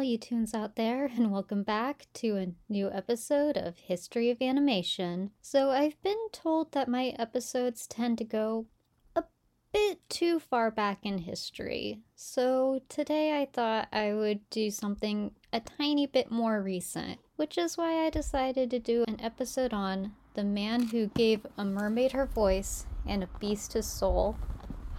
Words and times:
all 0.00 0.04
you 0.04 0.16
tunes 0.16 0.54
out 0.54 0.76
there, 0.76 1.10
and 1.14 1.30
welcome 1.30 1.62
back 1.62 2.06
to 2.14 2.34
a 2.38 2.54
new 2.70 2.90
episode 2.90 3.58
of 3.58 3.76
History 3.76 4.30
of 4.30 4.40
Animation. 4.40 5.30
So, 5.42 5.72
I've 5.72 6.02
been 6.02 6.30
told 6.32 6.72
that 6.72 6.88
my 6.88 7.08
episodes 7.18 7.86
tend 7.86 8.16
to 8.16 8.24
go 8.24 8.64
a 9.14 9.24
bit 9.74 10.00
too 10.08 10.40
far 10.40 10.70
back 10.70 11.00
in 11.02 11.18
history. 11.18 12.00
So, 12.14 12.80
today 12.88 13.42
I 13.42 13.44
thought 13.52 13.88
I 13.92 14.14
would 14.14 14.48
do 14.48 14.70
something 14.70 15.32
a 15.52 15.60
tiny 15.60 16.06
bit 16.06 16.30
more 16.30 16.62
recent, 16.62 17.20
which 17.36 17.58
is 17.58 17.76
why 17.76 18.06
I 18.06 18.08
decided 18.08 18.70
to 18.70 18.78
do 18.78 19.04
an 19.06 19.20
episode 19.20 19.74
on 19.74 20.12
the 20.32 20.44
man 20.44 20.84
who 20.84 21.08
gave 21.08 21.44
a 21.58 21.64
mermaid 21.66 22.12
her 22.12 22.24
voice 22.24 22.86
and 23.06 23.22
a 23.22 23.28
beast 23.38 23.74
his 23.74 23.84
soul 23.86 24.38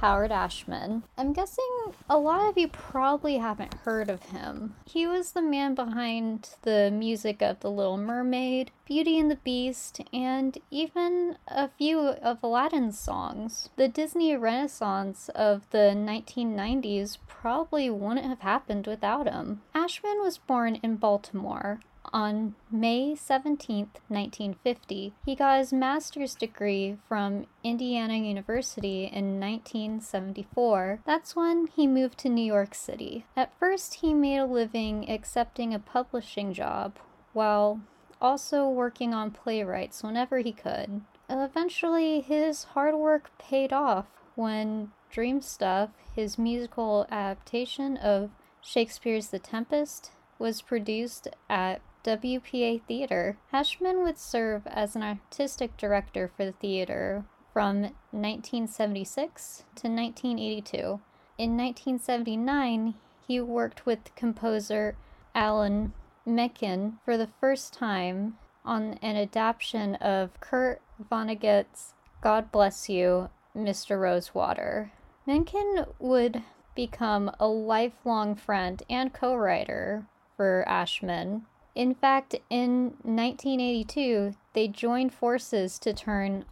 Howard 0.00 0.32
Ashman. 0.32 1.02
I'm 1.18 1.34
guessing 1.34 1.92
a 2.08 2.16
lot 2.16 2.48
of 2.48 2.56
you 2.56 2.68
probably 2.68 3.36
haven't 3.36 3.74
heard 3.84 4.08
of 4.08 4.22
him. 4.22 4.74
He 4.86 5.06
was 5.06 5.32
the 5.32 5.42
man 5.42 5.74
behind 5.74 6.54
the 6.62 6.90
music 6.90 7.42
of 7.42 7.60
The 7.60 7.70
Little 7.70 7.98
Mermaid, 7.98 8.70
Beauty 8.86 9.18
and 9.18 9.30
the 9.30 9.36
Beast, 9.36 10.00
and 10.10 10.56
even 10.70 11.36
a 11.46 11.68
few 11.68 11.98
of 11.98 12.38
Aladdin's 12.42 12.98
songs. 12.98 13.68
The 13.76 13.88
Disney 13.88 14.34
Renaissance 14.34 15.28
of 15.34 15.68
the 15.68 15.92
1990s 15.94 17.18
probably 17.28 17.90
wouldn't 17.90 18.24
have 18.24 18.40
happened 18.40 18.86
without 18.86 19.30
him. 19.30 19.60
Ashman 19.74 20.22
was 20.22 20.38
born 20.38 20.76
in 20.76 20.96
Baltimore 20.96 21.80
on 22.12 22.54
May 22.70 23.14
17, 23.14 23.90
1950. 24.08 25.14
He 25.24 25.34
got 25.34 25.58
his 25.58 25.72
master's 25.72 26.34
degree 26.34 26.98
from 27.08 27.46
Indiana 27.62 28.14
University 28.14 29.04
in 29.04 29.40
1974. 29.40 31.00
That's 31.06 31.36
when 31.36 31.68
he 31.68 31.86
moved 31.86 32.18
to 32.18 32.28
New 32.28 32.44
York 32.44 32.74
City. 32.74 33.26
At 33.36 33.56
first, 33.58 33.94
he 33.94 34.14
made 34.14 34.38
a 34.38 34.46
living 34.46 35.10
accepting 35.10 35.74
a 35.74 35.78
publishing 35.78 36.52
job 36.52 36.96
while 37.32 37.80
also 38.20 38.68
working 38.68 39.14
on 39.14 39.30
playwrights 39.30 40.02
whenever 40.02 40.38
he 40.38 40.52
could. 40.52 41.02
Eventually, 41.28 42.20
his 42.20 42.64
hard 42.64 42.96
work 42.96 43.30
paid 43.38 43.72
off 43.72 44.06
when 44.34 44.90
Dream 45.10 45.40
Stuff, 45.40 45.90
his 46.14 46.38
musical 46.38 47.06
adaptation 47.10 47.96
of 47.96 48.30
Shakespeare's 48.60 49.28
The 49.28 49.38
Tempest, 49.38 50.10
was 50.38 50.62
produced 50.62 51.28
at 51.48 51.80
WPA 52.04 52.82
Theater. 52.82 53.36
Ashman 53.52 54.02
would 54.02 54.18
serve 54.18 54.66
as 54.66 54.96
an 54.96 55.02
artistic 55.02 55.76
director 55.76 56.30
for 56.34 56.44
the 56.44 56.52
theater 56.52 57.24
from 57.52 57.82
1976 58.12 59.64
to 59.76 59.88
1982. 59.88 61.00
In 61.36 61.56
1979, 61.56 62.94
he 63.26 63.40
worked 63.40 63.86
with 63.86 64.14
composer 64.14 64.96
Alan 65.34 65.92
Menken 66.26 66.98
for 67.04 67.16
the 67.16 67.28
first 67.40 67.72
time 67.72 68.38
on 68.64 68.98
an 69.02 69.16
adaptation 69.16 69.94
of 69.96 70.38
Kurt 70.40 70.80
Vonnegut's 71.10 71.94
God 72.20 72.52
Bless 72.52 72.88
You, 72.88 73.30
Mr. 73.56 73.98
Rosewater. 74.00 74.92
Menken 75.26 75.86
would 75.98 76.42
become 76.74 77.30
a 77.38 77.46
lifelong 77.46 78.34
friend 78.34 78.82
and 78.88 79.12
co 79.12 79.34
writer 79.34 80.06
for 80.36 80.64
Ashman, 80.66 81.46
in 81.74 81.94
fact, 81.94 82.34
in 82.50 82.94
1982, 83.02 84.34
they 84.52 84.68
joined 84.68 85.14
forces 85.14 85.78
to 85.78 85.92
turn 85.92 86.44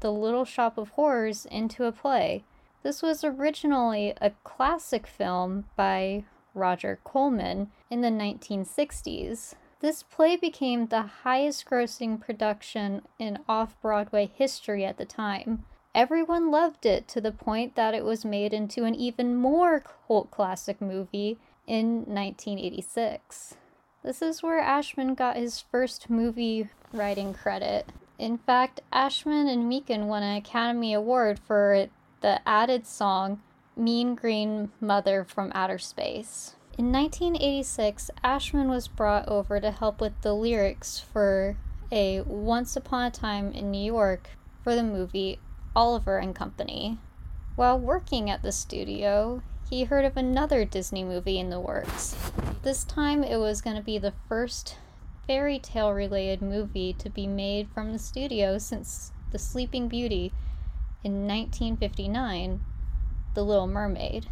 The 0.00 0.12
Little 0.12 0.44
Shop 0.44 0.78
of 0.78 0.90
Horrors 0.90 1.46
into 1.46 1.84
a 1.84 1.92
play. 1.92 2.44
This 2.82 3.02
was 3.02 3.24
originally 3.24 4.14
a 4.20 4.30
classic 4.44 5.06
film 5.06 5.64
by 5.76 6.24
Roger 6.54 6.98
Corman 7.04 7.70
in 7.90 8.00
the 8.00 8.08
1960s. 8.08 9.54
This 9.80 10.02
play 10.02 10.36
became 10.36 10.86
the 10.86 11.02
highest 11.02 11.66
grossing 11.66 12.20
production 12.20 13.02
in 13.18 13.38
off 13.48 13.80
Broadway 13.80 14.30
history 14.32 14.84
at 14.84 14.96
the 14.96 15.04
time. 15.04 15.64
Everyone 15.94 16.50
loved 16.50 16.86
it 16.86 17.08
to 17.08 17.20
the 17.20 17.32
point 17.32 17.74
that 17.74 17.94
it 17.94 18.04
was 18.04 18.24
made 18.24 18.54
into 18.54 18.84
an 18.84 18.94
even 18.94 19.34
more 19.36 19.82
cult 20.06 20.30
classic 20.30 20.80
movie 20.80 21.38
in 21.66 22.04
1986. 22.06 23.56
This 24.02 24.20
is 24.20 24.42
where 24.42 24.58
Ashman 24.58 25.14
got 25.14 25.36
his 25.36 25.60
first 25.60 26.10
movie 26.10 26.68
writing 26.92 27.32
credit. 27.32 27.88
In 28.18 28.36
fact, 28.36 28.80
Ashman 28.92 29.46
and 29.46 29.68
Menken 29.68 30.08
won 30.08 30.24
an 30.24 30.36
Academy 30.36 30.92
Award 30.92 31.38
for 31.38 31.86
the 32.20 32.40
added 32.48 32.84
song 32.86 33.40
Mean 33.76 34.16
Green 34.16 34.72
Mother 34.80 35.24
from 35.24 35.52
Outer 35.54 35.78
Space. 35.78 36.56
In 36.76 36.90
1986, 36.90 38.10
Ashman 38.24 38.68
was 38.68 38.88
brought 38.88 39.28
over 39.28 39.60
to 39.60 39.70
help 39.70 40.00
with 40.00 40.20
the 40.22 40.34
lyrics 40.34 40.98
for 40.98 41.56
a 41.92 42.22
Once 42.22 42.74
Upon 42.74 43.06
a 43.06 43.10
Time 43.10 43.52
in 43.52 43.70
New 43.70 43.84
York 43.84 44.30
for 44.64 44.74
the 44.74 44.82
movie 44.82 45.38
Oliver 45.76 46.18
and 46.18 46.34
Company. 46.34 46.98
While 47.54 47.78
working 47.78 48.30
at 48.30 48.42
the 48.42 48.52
studio, 48.52 49.42
he 49.72 49.84
heard 49.84 50.04
of 50.04 50.18
another 50.18 50.66
Disney 50.66 51.02
movie 51.02 51.38
in 51.38 51.48
the 51.48 51.58
works. 51.58 52.14
This 52.60 52.84
time 52.84 53.24
it 53.24 53.38
was 53.38 53.62
going 53.62 53.74
to 53.74 53.82
be 53.82 53.96
the 53.96 54.12
first 54.28 54.76
fairy 55.26 55.58
tale 55.58 55.94
related 55.94 56.42
movie 56.42 56.92
to 56.92 57.08
be 57.08 57.26
made 57.26 57.70
from 57.72 57.90
the 57.90 57.98
studio 57.98 58.58
since 58.58 59.12
The 59.30 59.38
Sleeping 59.38 59.88
Beauty 59.88 60.30
in 61.02 61.26
1959, 61.26 62.60
The 63.32 63.42
Little 63.42 63.66
Mermaid. 63.66 64.26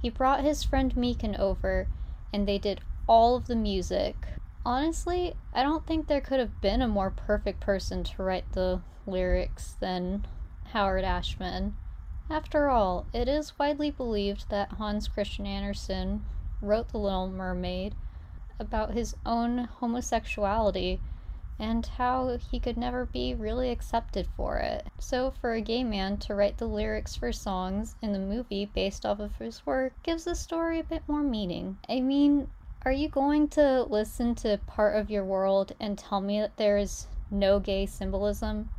He 0.00 0.08
brought 0.08 0.42
his 0.42 0.62
friend 0.62 0.96
Menken 0.96 1.36
over 1.36 1.86
and 2.32 2.48
they 2.48 2.56
did 2.56 2.80
all 3.06 3.36
of 3.36 3.48
the 3.48 3.56
music. 3.56 4.16
Honestly, 4.64 5.34
I 5.52 5.64
don't 5.64 5.86
think 5.86 6.06
there 6.06 6.22
could 6.22 6.40
have 6.40 6.62
been 6.62 6.80
a 6.80 6.88
more 6.88 7.10
perfect 7.10 7.60
person 7.60 8.04
to 8.04 8.22
write 8.22 8.50
the 8.52 8.80
lyrics 9.06 9.74
than 9.80 10.26
Howard 10.72 11.04
Ashman. 11.04 11.76
After 12.28 12.68
all, 12.68 13.06
it 13.12 13.28
is 13.28 13.56
widely 13.56 13.90
believed 13.90 14.50
that 14.50 14.72
Hans 14.72 15.06
Christian 15.06 15.46
Andersen 15.46 16.24
wrote 16.60 16.88
The 16.88 16.98
Little 16.98 17.28
Mermaid 17.28 17.94
about 18.58 18.94
his 18.94 19.14
own 19.24 19.58
homosexuality 19.58 21.00
and 21.58 21.86
how 21.86 22.36
he 22.50 22.58
could 22.58 22.76
never 22.76 23.06
be 23.06 23.32
really 23.32 23.70
accepted 23.70 24.26
for 24.36 24.58
it. 24.58 24.88
So, 24.98 25.30
for 25.30 25.52
a 25.52 25.60
gay 25.60 25.84
man 25.84 26.16
to 26.18 26.34
write 26.34 26.58
the 26.58 26.66
lyrics 26.66 27.14
for 27.14 27.30
songs 27.30 27.94
in 28.02 28.12
the 28.12 28.18
movie 28.18 28.66
based 28.66 29.06
off 29.06 29.20
of 29.20 29.36
his 29.36 29.64
work 29.64 29.92
gives 30.02 30.24
the 30.24 30.34
story 30.34 30.80
a 30.80 30.84
bit 30.84 31.02
more 31.06 31.22
meaning. 31.22 31.78
I 31.88 32.00
mean, 32.00 32.48
are 32.84 32.92
you 32.92 33.08
going 33.08 33.48
to 33.50 33.84
listen 33.84 34.34
to 34.36 34.58
part 34.66 34.96
of 34.96 35.10
your 35.10 35.24
world 35.24 35.72
and 35.78 35.96
tell 35.96 36.20
me 36.20 36.40
that 36.40 36.56
there 36.56 36.76
is 36.76 37.06
no 37.30 37.60
gay 37.60 37.86
symbolism? 37.86 38.70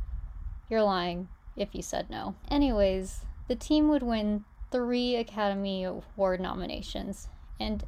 You're 0.68 0.82
lying 0.82 1.28
if 1.56 1.74
you 1.74 1.82
said 1.82 2.08
no. 2.10 2.34
Anyways, 2.50 3.24
the 3.48 3.56
team 3.56 3.88
would 3.88 4.02
win 4.02 4.44
three 4.70 5.16
Academy 5.16 5.82
Award 5.84 6.40
nominations 6.40 7.28
and 7.58 7.84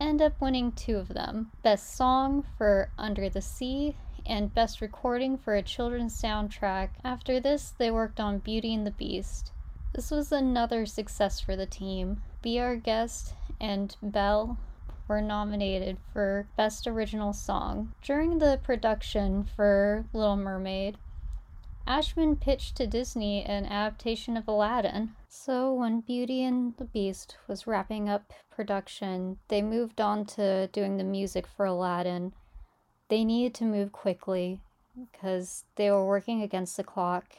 end 0.00 0.22
up 0.22 0.40
winning 0.40 0.72
two 0.72 0.96
of 0.96 1.08
them 1.08 1.52
Best 1.62 1.94
Song 1.94 2.44
for 2.56 2.90
Under 2.98 3.28
the 3.28 3.42
Sea 3.42 3.96
and 4.26 4.52
Best 4.52 4.80
Recording 4.80 5.36
for 5.38 5.54
a 5.54 5.62
Children's 5.62 6.20
Soundtrack. 6.20 6.90
After 7.04 7.38
this, 7.38 7.74
they 7.78 7.90
worked 7.90 8.18
on 8.18 8.38
Beauty 8.38 8.74
and 8.74 8.86
the 8.86 8.90
Beast. 8.90 9.52
This 9.94 10.10
was 10.10 10.32
another 10.32 10.86
success 10.86 11.40
for 11.40 11.56
the 11.56 11.66
team. 11.66 12.22
Be 12.42 12.58
Our 12.58 12.76
Guest 12.76 13.34
and 13.60 13.96
Belle 14.02 14.58
were 15.06 15.22
nominated 15.22 15.98
for 16.12 16.46
Best 16.56 16.86
Original 16.86 17.32
Song. 17.32 17.94
During 18.02 18.38
the 18.38 18.60
production 18.62 19.44
for 19.56 20.04
Little 20.12 20.36
Mermaid, 20.36 20.98
Ashman 21.88 22.36
pitched 22.36 22.76
to 22.76 22.86
Disney 22.86 23.42
an 23.42 23.64
adaptation 23.64 24.36
of 24.36 24.46
Aladdin. 24.46 25.14
So, 25.26 25.72
when 25.72 26.02
Beauty 26.02 26.44
and 26.44 26.76
the 26.76 26.84
Beast 26.84 27.38
was 27.46 27.66
wrapping 27.66 28.10
up 28.10 28.34
production, 28.50 29.38
they 29.48 29.62
moved 29.62 29.98
on 29.98 30.26
to 30.36 30.66
doing 30.66 30.98
the 30.98 31.02
music 31.02 31.46
for 31.46 31.64
Aladdin. 31.64 32.34
They 33.08 33.24
needed 33.24 33.54
to 33.54 33.64
move 33.64 33.90
quickly 33.90 34.60
because 35.00 35.64
they 35.76 35.90
were 35.90 36.04
working 36.04 36.42
against 36.42 36.76
the 36.76 36.84
clock. 36.84 37.32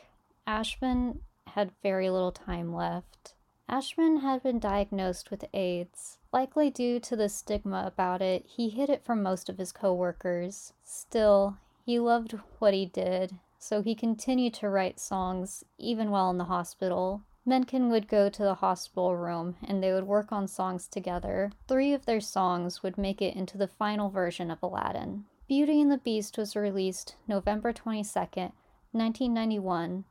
Ashman 0.47 1.19
had 1.49 1.69
very 1.83 2.09
little 2.09 2.31
time 2.31 2.73
left. 2.73 3.35
Ashman 3.69 4.21
had 4.21 4.41
been 4.41 4.57
diagnosed 4.57 5.29
with 5.29 5.45
AIDS. 5.53 6.17
Likely 6.33 6.71
due 6.71 6.99
to 7.01 7.15
the 7.15 7.29
stigma 7.29 7.83
about 7.85 8.23
it, 8.23 8.47
he 8.47 8.69
hid 8.69 8.89
it 8.89 9.05
from 9.05 9.21
most 9.21 9.47
of 9.47 9.59
his 9.59 9.71
coworkers. 9.71 10.73
Still, 10.83 11.57
he 11.85 11.99
loved 11.99 12.31
what 12.57 12.73
he 12.73 12.87
did 12.87 13.37
so 13.59 13.81
he 13.81 13.93
continued 13.93 14.53
to 14.55 14.69
write 14.69 14.99
songs 14.99 15.63
even 15.77 16.09
while 16.09 16.29
in 16.29 16.37
the 16.37 16.45
hospital. 16.45 17.21
Menken 17.45 17.89
would 17.89 18.07
go 18.07 18.29
to 18.29 18.43
the 18.43 18.55
hospital 18.55 19.15
room 19.15 19.55
and 19.65 19.83
they 19.83 19.91
would 19.91 20.07
work 20.07 20.31
on 20.31 20.47
songs 20.47 20.87
together. 20.87 21.51
Three 21.67 21.93
of 21.93 22.05
their 22.05 22.21
songs 22.21 22.81
would 22.81 22.97
make 22.97 23.21
it 23.21 23.35
into 23.35 23.57
the 23.57 23.67
final 23.67 24.09
version 24.09 24.49
of 24.49 24.63
Aladdin. 24.63 25.25
Beauty 25.47 25.81
and 25.81 25.91
the 25.91 25.97
Beast 25.97 26.37
was 26.37 26.55
released 26.55 27.15
November 27.27 27.73
22nd, 27.73 28.53
1991, 28.91 30.05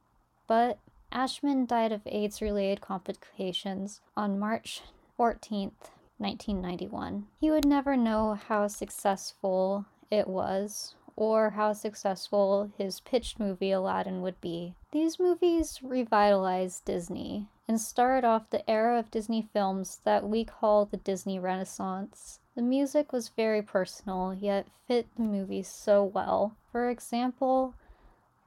but 0.46 0.78
Ashman 1.12 1.64
died 1.64 1.92
of 1.92 2.02
AIDS 2.06 2.42
related 2.42 2.80
complications 2.80 4.00
on 4.16 4.38
March 4.38 4.82
14th, 5.18 5.90
1991. 6.18 7.26
He 7.40 7.50
would 7.50 7.64
never 7.64 7.96
know 7.96 8.34
how 8.34 8.66
successful 8.66 9.86
it 10.10 10.26
was 10.26 10.96
or 11.18 11.50
how 11.50 11.72
successful 11.72 12.70
his 12.78 13.00
pitched 13.00 13.40
movie 13.40 13.72
Aladdin 13.72 14.22
would 14.22 14.40
be. 14.40 14.72
These 14.92 15.18
movies 15.18 15.80
revitalized 15.82 16.84
Disney 16.84 17.48
and 17.66 17.80
started 17.80 18.24
off 18.24 18.50
the 18.50 18.68
era 18.70 19.00
of 19.00 19.10
Disney 19.10 19.48
films 19.52 20.00
that 20.04 20.28
we 20.28 20.44
call 20.44 20.86
the 20.86 20.96
Disney 20.96 21.40
Renaissance. 21.40 22.38
The 22.54 22.62
music 22.62 23.12
was 23.12 23.30
very 23.30 23.62
personal, 23.62 24.32
yet 24.32 24.68
fit 24.86 25.08
the 25.16 25.24
movies 25.24 25.66
so 25.66 26.04
well. 26.04 26.56
For 26.70 26.88
example, 26.88 27.74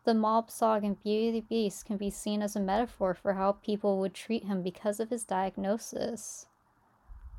the 0.05 0.13
mob 0.13 0.49
song 0.49 0.85
in 0.85 0.93
Beauty 0.93 1.27
and 1.27 1.35
the 1.35 1.41
Beast 1.41 1.85
can 1.85 1.97
be 1.97 2.09
seen 2.09 2.41
as 2.41 2.55
a 2.55 2.61
metaphor 2.61 3.13
for 3.13 3.33
how 3.33 3.51
people 3.51 3.99
would 3.99 4.13
treat 4.13 4.45
him 4.45 4.61
because 4.61 5.01
of 5.01 5.09
his 5.09 5.25
diagnosis, 5.25 6.45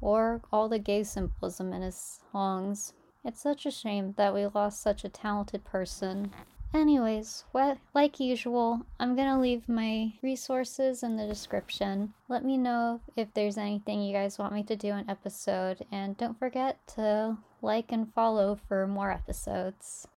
or 0.02 0.42
all 0.52 0.68
the 0.68 0.78
gay 0.78 1.04
symbolism 1.04 1.72
in 1.72 1.80
his 1.80 2.20
songs. 2.30 2.92
It's 3.24 3.40
such 3.40 3.66
a 3.66 3.70
shame 3.70 4.14
that 4.16 4.34
we 4.34 4.46
lost 4.46 4.82
such 4.82 5.04
a 5.04 5.08
talented 5.08 5.64
person. 5.64 6.32
Anyways, 6.74 7.44
what, 7.52 7.78
like 7.94 8.18
usual, 8.18 8.86
I'm 8.98 9.14
gonna 9.14 9.40
leave 9.40 9.68
my 9.68 10.14
resources 10.22 11.02
in 11.02 11.16
the 11.16 11.26
description. 11.26 12.14
Let 12.28 12.44
me 12.44 12.56
know 12.56 13.00
if 13.14 13.32
there's 13.34 13.58
anything 13.58 14.02
you 14.02 14.12
guys 14.12 14.38
want 14.38 14.54
me 14.54 14.62
to 14.64 14.74
do 14.74 14.88
in 14.88 15.00
an 15.00 15.10
episode, 15.10 15.84
and 15.92 16.16
don't 16.16 16.38
forget 16.38 16.78
to 16.94 17.36
like 17.60 17.92
and 17.92 18.12
follow 18.12 18.58
for 18.66 18.86
more 18.86 19.12
episodes. 19.12 20.08